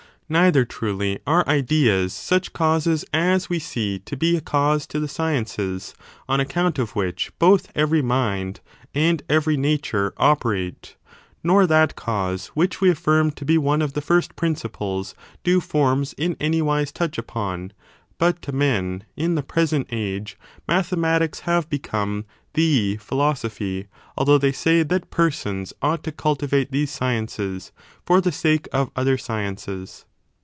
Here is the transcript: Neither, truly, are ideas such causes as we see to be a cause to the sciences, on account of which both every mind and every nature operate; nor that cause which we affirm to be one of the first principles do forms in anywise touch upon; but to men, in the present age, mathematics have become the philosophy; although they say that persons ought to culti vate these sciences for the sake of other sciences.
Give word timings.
Neither, 0.31 0.63
truly, 0.63 1.19
are 1.27 1.45
ideas 1.45 2.13
such 2.13 2.53
causes 2.53 3.03
as 3.11 3.49
we 3.49 3.59
see 3.59 3.99
to 3.99 4.15
be 4.15 4.37
a 4.37 4.39
cause 4.39 4.87
to 4.87 4.97
the 4.97 5.09
sciences, 5.09 5.93
on 6.29 6.39
account 6.39 6.79
of 6.79 6.95
which 6.95 7.33
both 7.37 7.69
every 7.75 8.01
mind 8.01 8.61
and 8.95 9.21
every 9.27 9.57
nature 9.57 10.13
operate; 10.15 10.95
nor 11.43 11.67
that 11.67 11.97
cause 11.97 12.47
which 12.53 12.79
we 12.79 12.89
affirm 12.89 13.31
to 13.31 13.43
be 13.43 13.57
one 13.57 13.81
of 13.81 13.91
the 13.91 13.99
first 13.99 14.37
principles 14.37 15.15
do 15.43 15.59
forms 15.59 16.13
in 16.13 16.37
anywise 16.39 16.93
touch 16.93 17.17
upon; 17.17 17.73
but 18.17 18.41
to 18.43 18.53
men, 18.53 19.03
in 19.17 19.35
the 19.35 19.43
present 19.43 19.85
age, 19.91 20.37
mathematics 20.65 21.41
have 21.41 21.69
become 21.69 22.23
the 22.53 22.95
philosophy; 22.95 23.87
although 24.17 24.37
they 24.37 24.53
say 24.53 24.81
that 24.81 25.11
persons 25.11 25.73
ought 25.81 26.05
to 26.05 26.11
culti 26.13 26.47
vate 26.47 26.71
these 26.71 26.89
sciences 26.89 27.73
for 28.05 28.21
the 28.21 28.31
sake 28.31 28.69
of 28.71 28.91
other 28.95 29.17
sciences. 29.17 30.05